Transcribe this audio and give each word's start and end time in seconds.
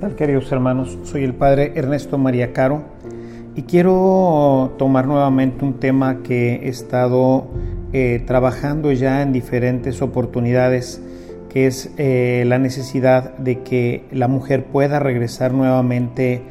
tal 0.00 0.14
queridos 0.14 0.52
hermanos? 0.52 0.96
Soy 1.02 1.24
el 1.24 1.34
Padre 1.34 1.72
Ernesto 1.74 2.18
María 2.18 2.52
Caro 2.52 2.84
y 3.56 3.62
quiero 3.62 4.74
tomar 4.78 5.08
nuevamente 5.08 5.64
un 5.64 5.80
tema 5.80 6.22
que 6.22 6.54
he 6.54 6.68
estado 6.68 7.48
eh, 7.92 8.22
trabajando 8.24 8.92
ya 8.92 9.22
en 9.22 9.32
diferentes 9.32 10.00
oportunidades, 10.00 11.02
que 11.48 11.66
es 11.66 11.90
eh, 11.96 12.44
la 12.46 12.58
necesidad 12.58 13.36
de 13.38 13.64
que 13.64 14.04
la 14.12 14.28
mujer 14.28 14.66
pueda 14.66 15.00
regresar 15.00 15.52
nuevamente 15.52 16.42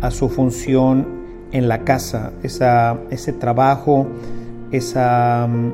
a 0.00 0.10
su 0.10 0.28
función 0.28 1.06
en 1.52 1.68
la 1.68 1.84
casa, 1.84 2.32
esa, 2.42 2.98
ese 3.10 3.32
trabajo, 3.32 4.08
esa 4.72 5.46
mm, 5.46 5.72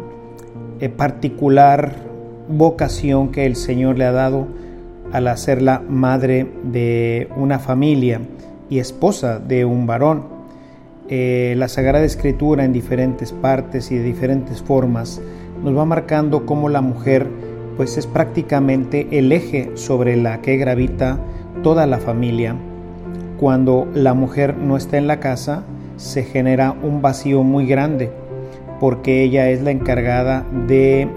eh, 0.80 0.88
particular 0.91 1.95
vocación 2.48 3.30
que 3.30 3.46
el 3.46 3.56
Señor 3.56 3.96
le 3.96 4.04
ha 4.04 4.12
dado 4.12 4.46
al 5.15 5.29
hacerla 5.29 5.81
madre 5.89 6.45
de 6.65 7.29
una 7.37 7.61
familia 7.61 8.21
y 8.68 8.81
esposa 8.81 9.39
de 9.39 9.64
un 9.64 9.86
varón. 9.86 10.25
Eh, 11.09 11.55
la 11.57 11.68
Sagrada 11.68 12.05
Escritura 12.05 12.64
en 12.64 12.72
diferentes 12.72 13.31
partes 13.31 13.93
y 13.93 13.96
de 13.96 14.03
diferentes 14.03 14.61
formas 14.61 15.22
nos 15.63 15.77
va 15.77 15.85
marcando 15.85 16.45
cómo 16.46 16.69
la 16.69 16.81
mujer 16.81 17.29
pues 17.77 17.96
es 17.96 18.08
prácticamente 18.08 19.07
el 19.13 19.31
eje 19.31 19.71
sobre 19.77 20.17
la 20.17 20.43
que 20.43 20.57
gravita 20.57 21.21
toda 21.63 21.86
la 21.86 21.99
familia. 21.99 22.57
Cuando 23.39 23.86
la 23.94 24.14
mujer 24.14 24.57
no 24.57 24.77
está 24.77 24.99
en 24.99 25.07
la 25.07 25.21
casa 25.21 25.63
se 25.96 26.25
genera 26.25 26.75
un 26.83 27.03
vacío 27.03 27.44
muy 27.44 27.67
grande 27.67 28.11
porque 28.81 29.22
ella 29.22 29.49
es 29.49 29.63
la 29.63 29.71
encargada 29.71 30.44
de 30.67 31.08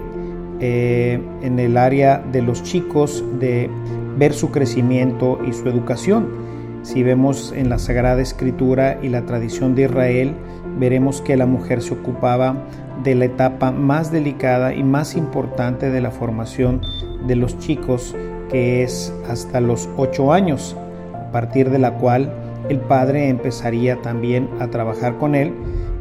eh, 0.60 1.20
en 1.42 1.58
el 1.58 1.76
área 1.76 2.18
de 2.18 2.42
los 2.42 2.62
chicos 2.62 3.24
de 3.38 3.70
ver 4.16 4.32
su 4.32 4.50
crecimiento 4.50 5.38
y 5.46 5.52
su 5.52 5.68
educación. 5.68 6.28
Si 6.82 7.02
vemos 7.02 7.52
en 7.56 7.68
la 7.68 7.78
Sagrada 7.78 8.20
Escritura 8.22 8.98
y 9.02 9.08
la 9.08 9.24
tradición 9.24 9.74
de 9.74 9.82
Israel, 9.82 10.34
veremos 10.78 11.20
que 11.20 11.36
la 11.36 11.46
mujer 11.46 11.82
se 11.82 11.94
ocupaba 11.94 12.56
de 13.02 13.14
la 13.14 13.26
etapa 13.26 13.70
más 13.70 14.10
delicada 14.10 14.74
y 14.74 14.82
más 14.82 15.16
importante 15.16 15.90
de 15.90 16.00
la 16.00 16.10
formación 16.10 16.80
de 17.26 17.36
los 17.36 17.58
chicos, 17.58 18.16
que 18.50 18.82
es 18.82 19.12
hasta 19.28 19.60
los 19.60 19.88
ocho 19.96 20.32
años, 20.32 20.76
a 21.14 21.30
partir 21.30 21.70
de 21.70 21.78
la 21.78 21.94
cual 21.94 22.32
el 22.68 22.80
padre 22.80 23.28
empezaría 23.28 24.00
también 24.02 24.48
a 24.60 24.68
trabajar 24.68 25.18
con 25.18 25.34
él 25.34 25.54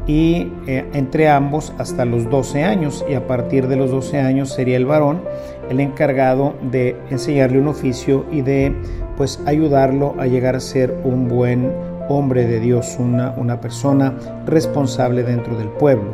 y 0.07 0.47
eh, 0.67 0.85
entre 0.93 1.29
ambos 1.29 1.73
hasta 1.77 2.05
los 2.05 2.29
12 2.29 2.63
años 2.63 3.05
y 3.09 3.13
a 3.13 3.27
partir 3.27 3.67
de 3.67 3.75
los 3.75 3.91
12 3.91 4.19
años 4.19 4.49
sería 4.53 4.77
el 4.77 4.85
varón 4.85 5.21
el 5.69 5.81
encargado 5.81 6.53
de 6.71 6.95
enseñarle 7.09 7.59
un 7.59 7.67
oficio 7.67 8.25
y 8.31 8.41
de 8.41 8.73
pues 9.17 9.41
ayudarlo 9.45 10.15
a 10.17 10.27
llegar 10.27 10.55
a 10.55 10.61
ser 10.61 10.95
un 11.03 11.27
buen 11.27 11.73
hombre 12.07 12.45
de 12.47 12.61
Dios, 12.61 12.95
una, 12.99 13.31
una 13.31 13.59
persona 13.59 14.15
responsable 14.45 15.23
dentro 15.23 15.57
del 15.57 15.67
pueblo. 15.67 16.11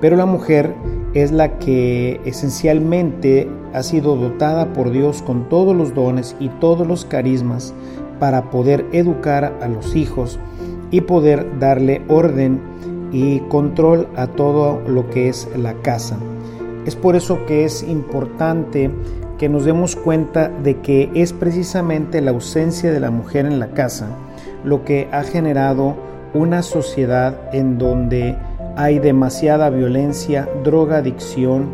Pero 0.00 0.16
la 0.16 0.24
mujer 0.24 0.72
es 1.12 1.32
la 1.32 1.58
que 1.58 2.20
esencialmente 2.24 3.48
ha 3.74 3.82
sido 3.82 4.16
dotada 4.16 4.72
por 4.72 4.90
Dios 4.90 5.20
con 5.20 5.48
todos 5.48 5.76
los 5.76 5.94
dones 5.94 6.34
y 6.40 6.48
todos 6.48 6.86
los 6.86 7.04
carismas 7.04 7.74
para 8.18 8.50
poder 8.50 8.86
educar 8.92 9.52
a 9.60 9.68
los 9.68 9.94
hijos 9.94 10.38
y 10.90 11.02
poder 11.02 11.58
darle 11.58 12.02
orden 12.08 12.60
y 13.12 13.40
control 13.40 14.08
a 14.16 14.26
todo 14.26 14.80
lo 14.86 15.08
que 15.10 15.28
es 15.28 15.48
la 15.56 15.74
casa. 15.74 16.16
Es 16.86 16.96
por 16.96 17.16
eso 17.16 17.44
que 17.46 17.64
es 17.64 17.82
importante 17.82 18.90
que 19.38 19.48
nos 19.48 19.64
demos 19.64 19.94
cuenta 19.94 20.48
de 20.48 20.80
que 20.80 21.10
es 21.14 21.32
precisamente 21.32 22.20
la 22.20 22.32
ausencia 22.32 22.92
de 22.92 23.00
la 23.00 23.10
mujer 23.10 23.46
en 23.46 23.60
la 23.60 23.68
casa 23.68 24.08
lo 24.64 24.84
que 24.84 25.08
ha 25.12 25.22
generado 25.22 25.94
una 26.34 26.62
sociedad 26.62 27.36
en 27.52 27.78
donde 27.78 28.36
hay 28.76 28.98
demasiada 28.98 29.70
violencia, 29.70 30.48
droga, 30.62 30.98
adicción 30.98 31.66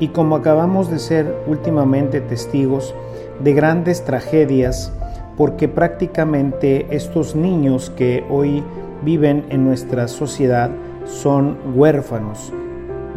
y 0.00 0.08
como 0.08 0.36
acabamos 0.36 0.90
de 0.90 0.98
ser 0.98 1.34
últimamente 1.46 2.20
testigos 2.20 2.94
de 3.42 3.52
grandes 3.52 4.04
tragedias 4.04 4.92
porque 5.36 5.68
prácticamente 5.68 6.86
estos 6.90 7.36
niños 7.36 7.90
que 7.90 8.24
hoy 8.28 8.64
viven 9.02 9.44
en 9.50 9.64
nuestra 9.64 10.08
sociedad 10.08 10.70
son 11.04 11.56
huérfanos. 11.74 12.52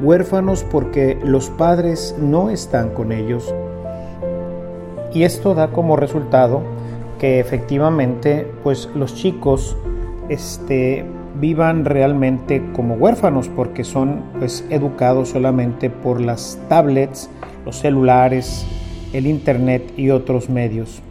Huérfanos 0.01 0.63
porque 0.63 1.17
los 1.23 1.49
padres 1.49 2.15
no 2.19 2.49
están 2.49 2.89
con 2.89 3.11
ellos. 3.11 3.53
Y 5.13 5.23
esto 5.23 5.53
da 5.53 5.71
como 5.71 5.95
resultado 5.97 6.61
que 7.19 7.39
efectivamente 7.39 8.47
pues 8.63 8.89
los 8.95 9.13
chicos 9.13 9.77
este, 10.29 11.05
vivan 11.39 11.85
realmente 11.85 12.63
como 12.73 12.95
huérfanos 12.95 13.49
porque 13.49 13.83
son 13.83 14.23
pues 14.39 14.65
educados 14.69 15.29
solamente 15.29 15.89
por 15.89 16.21
las 16.21 16.57
tablets, 16.69 17.29
los 17.65 17.77
celulares, 17.77 18.65
el 19.13 19.27
internet 19.27 19.93
y 19.97 20.09
otros 20.09 20.49
medios 20.49 21.01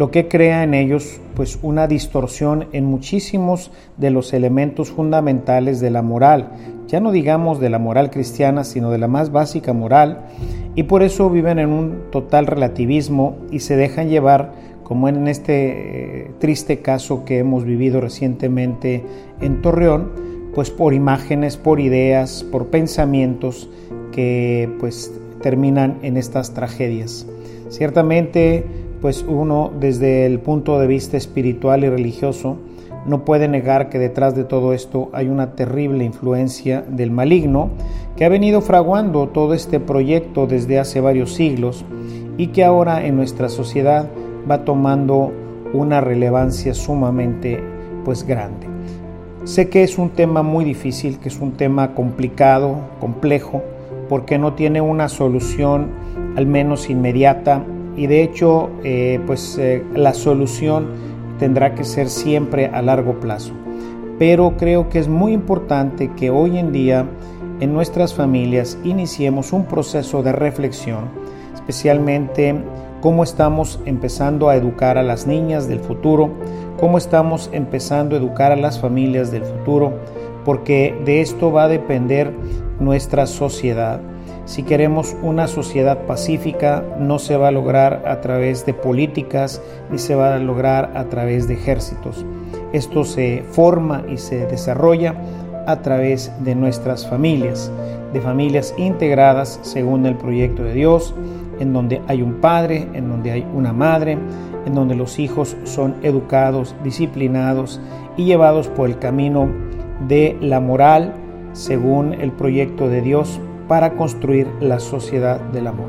lo 0.00 0.10
que 0.10 0.28
crea 0.28 0.62
en 0.62 0.72
ellos 0.72 1.20
pues 1.34 1.58
una 1.60 1.86
distorsión 1.86 2.68
en 2.72 2.86
muchísimos 2.86 3.70
de 3.98 4.08
los 4.08 4.32
elementos 4.32 4.90
fundamentales 4.90 5.78
de 5.78 5.90
la 5.90 6.00
moral, 6.00 6.52
ya 6.86 7.00
no 7.00 7.12
digamos 7.12 7.60
de 7.60 7.68
la 7.68 7.78
moral 7.78 8.08
cristiana, 8.08 8.64
sino 8.64 8.90
de 8.90 8.96
la 8.96 9.08
más 9.08 9.30
básica 9.30 9.74
moral, 9.74 10.24
y 10.74 10.84
por 10.84 11.02
eso 11.02 11.28
viven 11.28 11.58
en 11.58 11.68
un 11.68 12.04
total 12.10 12.46
relativismo 12.46 13.36
y 13.50 13.60
se 13.60 13.76
dejan 13.76 14.08
llevar, 14.08 14.54
como 14.84 15.06
en 15.06 15.28
este 15.28 16.22
eh, 16.22 16.30
triste 16.38 16.78
caso 16.78 17.26
que 17.26 17.36
hemos 17.36 17.64
vivido 17.64 18.00
recientemente 18.00 19.04
en 19.42 19.60
Torreón, 19.60 20.12
pues 20.54 20.70
por 20.70 20.94
imágenes, 20.94 21.58
por 21.58 21.78
ideas, 21.78 22.42
por 22.50 22.68
pensamientos 22.68 23.68
que 24.12 24.66
pues 24.80 25.12
terminan 25.42 25.98
en 26.00 26.16
estas 26.16 26.54
tragedias. 26.54 27.26
Ciertamente 27.68 28.64
pues 29.00 29.24
uno 29.26 29.70
desde 29.78 30.26
el 30.26 30.40
punto 30.40 30.78
de 30.78 30.86
vista 30.86 31.16
espiritual 31.16 31.84
y 31.84 31.88
religioso 31.88 32.58
no 33.06 33.24
puede 33.24 33.48
negar 33.48 33.88
que 33.88 33.98
detrás 33.98 34.34
de 34.34 34.44
todo 34.44 34.72
esto 34.74 35.08
hay 35.12 35.28
una 35.28 35.52
terrible 35.52 36.04
influencia 36.04 36.84
del 36.86 37.10
maligno 37.10 37.70
que 38.16 38.24
ha 38.24 38.28
venido 38.28 38.60
fraguando 38.60 39.28
todo 39.28 39.54
este 39.54 39.80
proyecto 39.80 40.46
desde 40.46 40.78
hace 40.78 41.00
varios 41.00 41.32
siglos 41.32 41.84
y 42.36 42.48
que 42.48 42.62
ahora 42.62 43.06
en 43.06 43.16
nuestra 43.16 43.48
sociedad 43.48 44.08
va 44.50 44.64
tomando 44.64 45.32
una 45.72 46.00
relevancia 46.00 46.74
sumamente 46.74 47.62
pues 48.04 48.26
grande. 48.26 48.66
Sé 49.44 49.70
que 49.70 49.82
es 49.82 49.96
un 49.96 50.10
tema 50.10 50.42
muy 50.42 50.64
difícil, 50.64 51.18
que 51.18 51.28
es 51.28 51.40
un 51.40 51.52
tema 51.52 51.94
complicado, 51.94 52.76
complejo, 53.00 53.62
porque 54.08 54.38
no 54.38 54.52
tiene 54.52 54.82
una 54.82 55.08
solución 55.08 55.88
al 56.36 56.46
menos 56.46 56.90
inmediata 56.90 57.64
y 58.00 58.06
de 58.06 58.22
hecho 58.22 58.70
eh, 58.82 59.20
pues 59.26 59.58
eh, 59.58 59.84
la 59.94 60.14
solución 60.14 60.86
tendrá 61.38 61.74
que 61.74 61.84
ser 61.84 62.08
siempre 62.08 62.68
a 62.68 62.80
largo 62.80 63.20
plazo. 63.20 63.52
Pero 64.18 64.56
creo 64.56 64.88
que 64.88 64.98
es 64.98 65.06
muy 65.06 65.34
importante 65.34 66.10
que 66.16 66.30
hoy 66.30 66.56
en 66.56 66.72
día 66.72 67.04
en 67.60 67.74
nuestras 67.74 68.14
familias 68.14 68.78
iniciemos 68.84 69.52
un 69.52 69.66
proceso 69.66 70.22
de 70.22 70.32
reflexión, 70.32 71.10
especialmente 71.54 72.54
cómo 73.02 73.22
estamos 73.22 73.78
empezando 73.84 74.48
a 74.48 74.56
educar 74.56 74.96
a 74.96 75.02
las 75.02 75.26
niñas 75.26 75.68
del 75.68 75.80
futuro, 75.80 76.30
cómo 76.78 76.96
estamos 76.96 77.50
empezando 77.52 78.16
a 78.16 78.18
educar 78.18 78.50
a 78.50 78.56
las 78.56 78.80
familias 78.80 79.30
del 79.30 79.44
futuro, 79.44 79.92
porque 80.46 80.98
de 81.04 81.20
esto 81.20 81.52
va 81.52 81.64
a 81.64 81.68
depender 81.68 82.32
nuestra 82.78 83.26
sociedad. 83.26 84.00
Si 84.50 84.64
queremos 84.64 85.16
una 85.22 85.46
sociedad 85.46 86.06
pacífica, 86.06 86.82
no 86.98 87.20
se 87.20 87.36
va 87.36 87.46
a 87.46 87.52
lograr 87.52 88.02
a 88.04 88.20
través 88.20 88.66
de 88.66 88.74
políticas 88.74 89.62
ni 89.92 89.98
se 89.98 90.16
va 90.16 90.34
a 90.34 90.40
lograr 90.40 90.90
a 90.96 91.04
través 91.04 91.46
de 91.46 91.54
ejércitos. 91.54 92.26
Esto 92.72 93.04
se 93.04 93.44
forma 93.52 94.02
y 94.08 94.16
se 94.16 94.48
desarrolla 94.48 95.14
a 95.68 95.82
través 95.82 96.32
de 96.40 96.56
nuestras 96.56 97.06
familias, 97.06 97.70
de 98.12 98.20
familias 98.20 98.74
integradas 98.76 99.60
según 99.62 100.04
el 100.04 100.16
proyecto 100.16 100.64
de 100.64 100.74
Dios, 100.74 101.14
en 101.60 101.72
donde 101.72 102.02
hay 102.08 102.20
un 102.20 102.40
padre, 102.40 102.88
en 102.92 103.08
donde 103.08 103.30
hay 103.30 103.46
una 103.54 103.72
madre, 103.72 104.18
en 104.66 104.74
donde 104.74 104.96
los 104.96 105.20
hijos 105.20 105.56
son 105.62 105.94
educados, 106.02 106.74
disciplinados 106.82 107.80
y 108.16 108.24
llevados 108.24 108.66
por 108.66 108.88
el 108.88 108.98
camino 108.98 109.48
de 110.08 110.36
la 110.40 110.58
moral 110.58 111.14
según 111.52 112.14
el 112.14 112.32
proyecto 112.32 112.88
de 112.88 113.00
Dios 113.00 113.38
para 113.70 113.92
construir 113.92 114.48
la 114.58 114.80
sociedad 114.80 115.38
del 115.38 115.68
amor. 115.68 115.86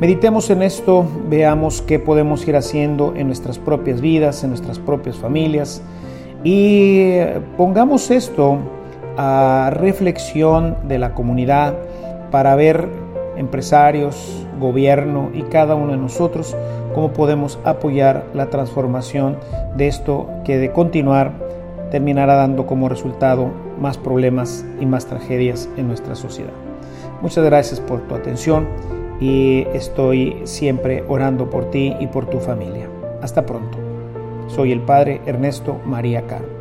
Meditemos 0.00 0.50
en 0.50 0.62
esto, 0.62 1.06
veamos 1.28 1.80
qué 1.80 2.00
podemos 2.00 2.48
ir 2.48 2.56
haciendo 2.56 3.14
en 3.14 3.28
nuestras 3.28 3.60
propias 3.60 4.00
vidas, 4.00 4.42
en 4.42 4.50
nuestras 4.50 4.80
propias 4.80 5.14
familias 5.14 5.80
y 6.42 7.20
pongamos 7.56 8.10
esto 8.10 8.58
a 9.16 9.70
reflexión 9.72 10.76
de 10.88 10.98
la 10.98 11.14
comunidad 11.14 11.76
para 12.32 12.56
ver 12.56 12.88
empresarios, 13.36 14.44
gobierno 14.58 15.30
y 15.32 15.42
cada 15.42 15.76
uno 15.76 15.92
de 15.92 15.98
nosotros 15.98 16.56
cómo 16.96 17.12
podemos 17.12 17.60
apoyar 17.64 18.24
la 18.34 18.50
transformación 18.50 19.36
de 19.76 19.86
esto 19.86 20.28
que 20.44 20.58
de 20.58 20.72
continuar 20.72 21.30
terminará 21.92 22.34
dando 22.34 22.66
como 22.66 22.88
resultado 22.88 23.52
más 23.80 23.98
problemas 23.98 24.64
y 24.80 24.86
más 24.86 25.06
tragedias 25.06 25.68
en 25.76 25.86
nuestra 25.86 26.16
sociedad. 26.16 26.71
Muchas 27.22 27.44
gracias 27.44 27.80
por 27.80 28.00
tu 28.08 28.16
atención 28.16 28.66
y 29.20 29.64
estoy 29.72 30.42
siempre 30.42 31.04
orando 31.06 31.48
por 31.48 31.70
ti 31.70 31.94
y 32.00 32.08
por 32.08 32.26
tu 32.26 32.40
familia. 32.40 32.88
Hasta 33.22 33.46
pronto. 33.46 33.78
Soy 34.48 34.72
el 34.72 34.80
Padre 34.80 35.20
Ernesto 35.24 35.80
María 35.86 36.26
Caro. 36.26 36.51